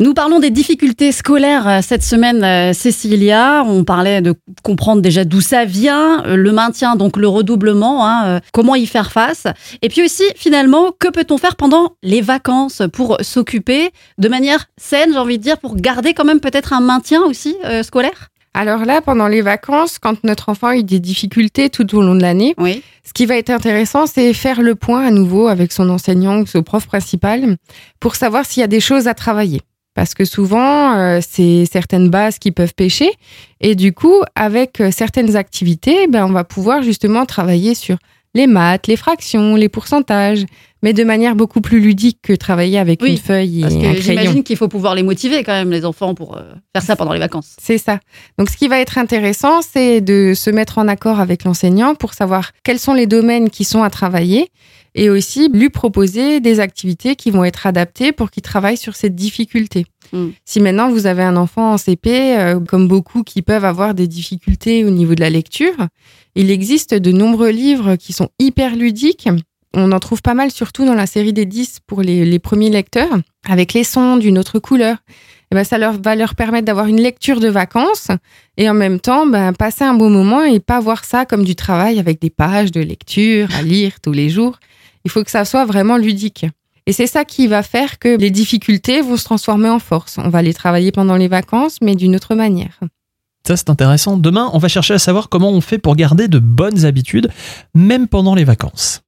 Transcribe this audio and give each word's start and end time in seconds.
Nous 0.00 0.12
parlons 0.12 0.40
des 0.40 0.50
difficultés 0.50 1.12
scolaires 1.12 1.68
euh, 1.68 1.78
cette 1.80 2.02
semaine, 2.02 2.42
euh, 2.42 2.72
Cécilia. 2.72 3.62
On 3.64 3.84
parlait 3.84 4.22
de 4.22 4.34
comprendre 4.64 5.00
déjà 5.00 5.24
d'où 5.24 5.40
ça 5.40 5.64
vient, 5.64 6.24
euh, 6.24 6.34
le 6.34 6.50
maintien, 6.50 6.96
donc 6.96 7.16
le 7.16 7.28
redoublement, 7.28 8.04
hein, 8.04 8.40
comment 8.52 8.74
y 8.74 8.86
faire 8.86 9.12
face. 9.12 9.46
Et 9.82 9.88
puis 9.88 10.02
aussi, 10.02 10.24
finalement, 10.34 10.90
que 10.98 11.06
peut-on 11.06 11.38
faire 11.38 11.54
pendant 11.54 11.92
les 12.02 12.22
vacances 12.22 12.82
pour 12.92 13.18
s'occuper 13.20 13.92
de 14.18 14.28
manière 14.28 14.66
saine, 14.76 15.12
j'ai 15.12 15.18
envie 15.18 15.38
de 15.38 15.44
dire, 15.44 15.58
pour 15.58 15.76
garder 15.76 16.12
quand 16.12 16.24
même 16.24 16.40
peut-être 16.40 16.72
un 16.72 16.80
maintien 16.80 17.22
aussi 17.22 17.54
scolaire? 17.82 18.30
Alors 18.52 18.84
là, 18.84 19.00
pendant 19.00 19.28
les 19.28 19.42
vacances, 19.42 20.00
quand 20.00 20.24
notre 20.24 20.48
enfant 20.48 20.68
a 20.68 20.76
eu 20.76 20.82
des 20.82 20.98
difficultés 20.98 21.70
tout 21.70 21.96
au 21.96 22.02
long 22.02 22.16
de 22.16 22.22
l'année, 22.22 22.54
oui. 22.58 22.82
ce 23.04 23.12
qui 23.12 23.26
va 23.26 23.36
être 23.36 23.50
intéressant, 23.50 24.06
c'est 24.06 24.32
faire 24.32 24.60
le 24.60 24.74
point 24.74 25.06
à 25.06 25.10
nouveau 25.12 25.46
avec 25.46 25.70
son 25.70 25.88
enseignant 25.88 26.40
ou 26.40 26.46
son 26.46 26.62
prof 26.62 26.86
principal 26.86 27.56
pour 28.00 28.16
savoir 28.16 28.44
s'il 28.44 28.60
y 28.60 28.64
a 28.64 28.68
des 28.68 28.80
choses 28.80 29.06
à 29.06 29.14
travailler 29.14 29.60
parce 29.94 30.14
que 30.14 30.24
souvent, 30.24 30.96
euh, 30.96 31.20
c'est 31.26 31.64
certaines 31.66 32.10
bases 32.10 32.38
qui 32.38 32.50
peuvent 32.50 32.74
pêcher. 32.74 33.10
Et 33.60 33.74
du 33.74 33.92
coup, 33.92 34.22
avec 34.34 34.80
euh, 34.80 34.90
certaines 34.90 35.36
activités, 35.36 36.06
ben, 36.08 36.26
on 36.26 36.32
va 36.32 36.44
pouvoir 36.44 36.82
justement 36.82 37.24
travailler 37.26 37.74
sur 37.74 37.96
les 38.34 38.48
maths, 38.48 38.88
les 38.88 38.96
fractions, 38.96 39.54
les 39.54 39.68
pourcentages, 39.68 40.44
mais 40.84 40.92
de 40.92 41.02
manière 41.02 41.34
beaucoup 41.34 41.62
plus 41.62 41.80
ludique 41.80 42.18
que 42.22 42.34
travailler 42.34 42.78
avec 42.78 43.02
une 43.02 43.16
feuille 43.16 43.62
et 43.62 43.64
un 43.64 43.68
crayon. 43.68 43.94
J'imagine 44.00 44.42
qu'il 44.44 44.58
faut 44.58 44.68
pouvoir 44.68 44.94
les 44.94 45.02
motiver 45.02 45.42
quand 45.42 45.54
même, 45.54 45.70
les 45.70 45.86
enfants, 45.86 46.14
pour 46.14 46.36
euh, 46.36 46.42
faire 46.74 46.82
ça 46.82 46.94
pendant 46.94 47.14
les 47.14 47.18
vacances. 47.18 47.56
C'est 47.58 47.78
ça. 47.78 48.00
Donc, 48.38 48.50
ce 48.50 48.58
qui 48.58 48.68
va 48.68 48.78
être 48.80 48.98
intéressant, 48.98 49.62
c'est 49.62 50.02
de 50.02 50.34
se 50.36 50.50
mettre 50.50 50.76
en 50.76 50.86
accord 50.86 51.20
avec 51.20 51.44
l'enseignant 51.44 51.94
pour 51.94 52.12
savoir 52.12 52.50
quels 52.64 52.78
sont 52.78 52.92
les 52.92 53.06
domaines 53.06 53.48
qui 53.48 53.64
sont 53.64 53.82
à 53.82 53.88
travailler 53.88 54.50
et 54.94 55.08
aussi 55.08 55.48
lui 55.48 55.70
proposer 55.70 56.40
des 56.40 56.60
activités 56.60 57.16
qui 57.16 57.30
vont 57.30 57.44
être 57.44 57.66
adaptées 57.66 58.12
pour 58.12 58.30
qu'il 58.30 58.42
travaille 58.42 58.76
sur 58.76 58.94
cette 58.94 59.14
difficulté. 59.14 59.86
Mm. 60.12 60.28
Si 60.44 60.60
maintenant 60.60 60.90
vous 60.90 61.06
avez 61.06 61.22
un 61.22 61.36
enfant 61.38 61.72
en 61.72 61.78
CP, 61.78 62.36
euh, 62.36 62.60
comme 62.60 62.88
beaucoup 62.88 63.22
qui 63.22 63.40
peuvent 63.40 63.64
avoir 63.64 63.94
des 63.94 64.06
difficultés 64.06 64.84
au 64.84 64.90
niveau 64.90 65.14
de 65.14 65.20
la 65.20 65.30
lecture, 65.30 65.88
il 66.34 66.50
existe 66.50 66.92
de 66.92 67.10
nombreux 67.10 67.50
livres 67.50 67.96
qui 67.96 68.12
sont 68.12 68.28
hyper 68.38 68.76
ludiques. 68.76 69.30
On 69.74 69.92
en 69.92 69.98
trouve 69.98 70.22
pas 70.22 70.34
mal, 70.34 70.50
surtout 70.50 70.86
dans 70.86 70.94
la 70.94 71.06
série 71.06 71.32
des 71.32 71.46
10 71.46 71.80
pour 71.86 72.02
les, 72.02 72.38
premiers 72.38 72.70
lecteurs, 72.70 73.18
avec 73.48 73.72
les 73.72 73.84
sons 73.84 74.16
d'une 74.16 74.38
autre 74.38 74.58
couleur. 74.58 74.96
Et 74.96 75.46
eh 75.52 75.54
ben, 75.56 75.64
ça 75.64 75.78
leur, 75.78 76.00
va 76.00 76.16
leur 76.16 76.34
permettre 76.34 76.64
d'avoir 76.64 76.86
une 76.86 77.00
lecture 77.00 77.38
de 77.38 77.48
vacances 77.48 78.08
et 78.56 78.68
en 78.68 78.74
même 78.74 78.98
temps 78.98 79.26
ben, 79.26 79.52
passer 79.52 79.84
un 79.84 79.94
bon 79.94 80.10
moment 80.10 80.42
et 80.42 80.58
pas 80.58 80.80
voir 80.80 81.04
ça 81.04 81.26
comme 81.26 81.44
du 81.44 81.54
travail 81.54 81.98
avec 81.98 82.20
des 82.20 82.30
pages 82.30 82.72
de 82.72 82.80
lecture 82.80 83.48
à 83.54 83.62
lire 83.62 84.00
tous 84.00 84.12
les 84.12 84.30
jours. 84.30 84.58
Il 85.04 85.10
faut 85.10 85.22
que 85.22 85.30
ça 85.30 85.44
soit 85.44 85.66
vraiment 85.66 85.96
ludique. 85.96 86.46
Et 86.86 86.92
c'est 86.92 87.06
ça 87.06 87.24
qui 87.24 87.46
va 87.46 87.62
faire 87.62 87.98
que 87.98 88.16
les 88.16 88.30
difficultés 88.30 89.00
vont 89.00 89.16
se 89.16 89.24
transformer 89.24 89.68
en 89.68 89.78
force. 89.78 90.18
On 90.18 90.28
va 90.28 90.42
les 90.42 90.54
travailler 90.54 90.92
pendant 90.92 91.16
les 91.16 91.28
vacances, 91.28 91.78
mais 91.80 91.94
d'une 91.94 92.16
autre 92.16 92.34
manière. 92.34 92.80
Ça, 93.46 93.56
c'est 93.56 93.70
intéressant. 93.70 94.16
Demain, 94.16 94.50
on 94.54 94.58
va 94.58 94.68
chercher 94.68 94.94
à 94.94 94.98
savoir 94.98 95.28
comment 95.28 95.50
on 95.50 95.60
fait 95.60 95.78
pour 95.78 95.96
garder 95.96 96.28
de 96.28 96.38
bonnes 96.38 96.84
habitudes, 96.86 97.30
même 97.74 98.08
pendant 98.08 98.34
les 98.34 98.44
vacances. 98.44 99.02